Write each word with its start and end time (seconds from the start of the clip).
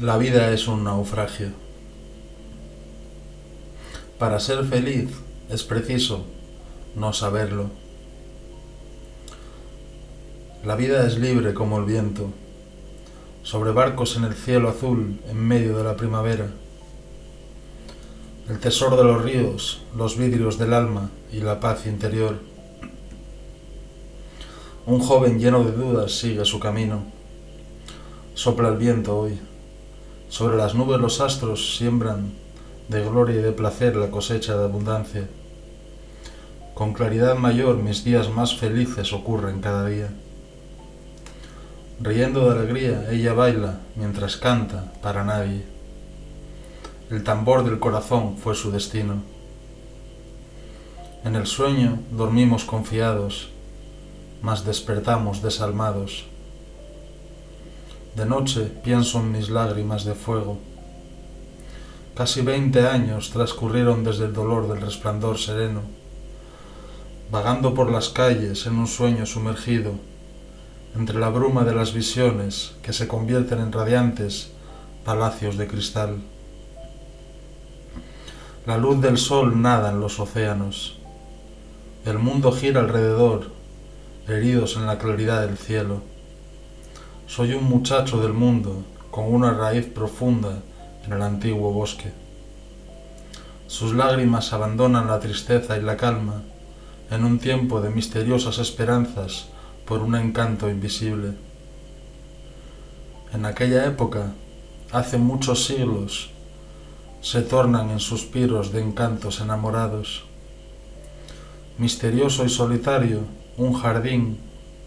La 0.00 0.18
vida 0.18 0.52
es 0.52 0.68
un 0.68 0.84
naufragio. 0.84 1.52
Para 4.18 4.38
ser 4.40 4.62
feliz 4.66 5.08
es 5.48 5.64
preciso 5.64 6.26
no 6.94 7.14
saberlo. 7.14 7.70
La 10.66 10.76
vida 10.76 11.06
es 11.06 11.18
libre 11.18 11.54
como 11.54 11.78
el 11.78 11.86
viento, 11.86 12.28
sobre 13.42 13.70
barcos 13.70 14.16
en 14.16 14.24
el 14.24 14.34
cielo 14.34 14.68
azul 14.68 15.18
en 15.30 15.38
medio 15.38 15.78
de 15.78 15.84
la 15.84 15.96
primavera. 15.96 16.50
El 18.50 18.58
tesoro 18.58 18.98
de 18.98 19.04
los 19.04 19.22
ríos, 19.22 19.80
los 19.96 20.18
vidrios 20.18 20.58
del 20.58 20.74
alma 20.74 21.10
y 21.32 21.40
la 21.40 21.58
paz 21.58 21.86
interior. 21.86 22.38
Un 24.84 25.00
joven 25.00 25.38
lleno 25.38 25.64
de 25.64 25.72
dudas 25.72 26.12
sigue 26.12 26.44
su 26.44 26.60
camino. 26.60 27.02
Sopla 28.34 28.68
el 28.68 28.76
viento 28.76 29.18
hoy. 29.18 29.40
Sobre 30.28 30.56
las 30.56 30.74
nubes 30.74 31.00
los 31.00 31.20
astros 31.20 31.76
siembran 31.76 32.32
de 32.88 33.02
gloria 33.04 33.36
y 33.36 33.42
de 33.42 33.52
placer 33.52 33.96
la 33.96 34.10
cosecha 34.10 34.56
de 34.56 34.64
abundancia. 34.64 35.28
Con 36.74 36.92
claridad 36.92 37.36
mayor 37.36 37.76
mis 37.76 38.04
días 38.04 38.30
más 38.30 38.56
felices 38.56 39.12
ocurren 39.12 39.60
cada 39.60 39.86
día. 39.86 40.10
Riendo 42.00 42.44
de 42.50 42.58
alegría, 42.58 43.10
ella 43.10 43.32
baila 43.32 43.80
mientras 43.94 44.36
canta 44.36 44.92
para 45.00 45.24
nadie. 45.24 45.64
El 47.08 47.24
tambor 47.24 47.64
del 47.64 47.78
corazón 47.78 48.36
fue 48.36 48.54
su 48.54 48.70
destino. 48.70 49.22
En 51.24 51.34
el 51.34 51.46
sueño 51.46 51.98
dormimos 52.10 52.64
confiados, 52.64 53.48
mas 54.42 54.64
despertamos 54.64 55.40
desalmados. 55.40 56.26
De 58.16 58.24
noche 58.24 58.72
pienso 58.82 59.20
en 59.20 59.30
mis 59.30 59.50
lágrimas 59.50 60.06
de 60.06 60.14
fuego. 60.14 60.56
Casi 62.14 62.40
veinte 62.40 62.88
años 62.88 63.28
transcurrieron 63.28 64.04
desde 64.04 64.24
el 64.24 64.32
dolor 64.32 64.68
del 64.68 64.80
resplandor 64.80 65.36
sereno, 65.36 65.82
vagando 67.30 67.74
por 67.74 67.90
las 67.90 68.08
calles 68.08 68.64
en 68.64 68.78
un 68.78 68.86
sueño 68.86 69.26
sumergido, 69.26 69.92
entre 70.94 71.18
la 71.18 71.28
bruma 71.28 71.64
de 71.64 71.74
las 71.74 71.92
visiones 71.92 72.76
que 72.80 72.94
se 72.94 73.06
convierten 73.06 73.58
en 73.58 73.70
radiantes 73.70 74.50
palacios 75.04 75.58
de 75.58 75.66
cristal. 75.68 76.16
La 78.64 78.78
luz 78.78 78.98
del 79.02 79.18
sol 79.18 79.60
nada 79.60 79.90
en 79.90 80.00
los 80.00 80.18
océanos. 80.18 80.98
El 82.06 82.18
mundo 82.18 82.50
gira 82.52 82.80
alrededor, 82.80 83.50
heridos 84.26 84.76
en 84.76 84.86
la 84.86 84.96
claridad 84.96 85.46
del 85.46 85.58
cielo. 85.58 86.15
Soy 87.26 87.54
un 87.54 87.64
muchacho 87.64 88.22
del 88.22 88.32
mundo 88.32 88.84
con 89.10 89.34
una 89.34 89.52
raíz 89.52 89.84
profunda 89.84 90.62
en 91.04 91.12
el 91.12 91.22
antiguo 91.22 91.72
bosque. 91.72 92.12
Sus 93.66 93.94
lágrimas 93.94 94.52
abandonan 94.52 95.08
la 95.08 95.18
tristeza 95.18 95.76
y 95.76 95.82
la 95.82 95.96
calma 95.96 96.42
en 97.10 97.24
un 97.24 97.40
tiempo 97.40 97.80
de 97.80 97.90
misteriosas 97.90 98.58
esperanzas 98.58 99.48
por 99.86 100.02
un 100.02 100.14
encanto 100.14 100.70
invisible. 100.70 101.32
En 103.32 103.44
aquella 103.44 103.84
época, 103.86 104.32
hace 104.92 105.18
muchos 105.18 105.64
siglos, 105.64 106.30
se 107.20 107.42
tornan 107.42 107.90
en 107.90 107.98
suspiros 107.98 108.70
de 108.70 108.82
encantos 108.82 109.40
enamorados. 109.40 110.26
Misterioso 111.76 112.44
y 112.44 112.48
solitario, 112.48 113.22
un 113.56 113.72
jardín 113.72 114.38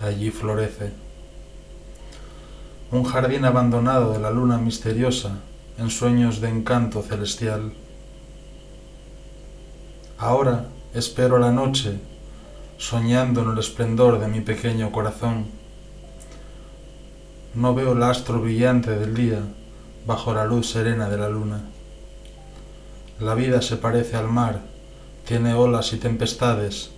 allí 0.00 0.30
florece 0.30 1.05
un 2.92 3.02
jardín 3.02 3.44
abandonado 3.44 4.12
de 4.12 4.20
la 4.20 4.30
luna 4.30 4.58
misteriosa 4.58 5.40
en 5.76 5.90
sueños 5.90 6.40
de 6.40 6.48
encanto 6.48 7.02
celestial. 7.02 7.72
Ahora 10.18 10.66
espero 10.94 11.38
la 11.38 11.50
noche, 11.50 11.98
soñando 12.78 13.42
en 13.42 13.50
el 13.50 13.58
esplendor 13.58 14.20
de 14.20 14.28
mi 14.28 14.40
pequeño 14.40 14.92
corazón. 14.92 15.46
No 17.54 17.74
veo 17.74 17.92
el 17.92 18.02
astro 18.04 18.40
brillante 18.40 18.92
del 18.92 19.14
día 19.14 19.40
bajo 20.06 20.32
la 20.32 20.44
luz 20.44 20.70
serena 20.70 21.08
de 21.08 21.16
la 21.18 21.28
luna. 21.28 21.64
La 23.18 23.34
vida 23.34 23.62
se 23.62 23.76
parece 23.76 24.16
al 24.16 24.28
mar, 24.28 24.60
tiene 25.26 25.54
olas 25.54 25.92
y 25.92 25.96
tempestades, 25.96 26.90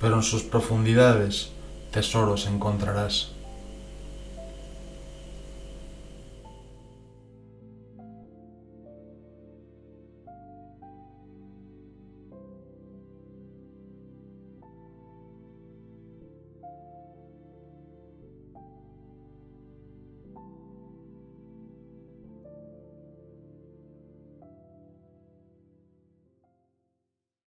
pero 0.00 0.16
en 0.16 0.22
sus 0.22 0.42
profundidades 0.42 1.50
tesoros 1.92 2.46
encontrarás. 2.46 3.35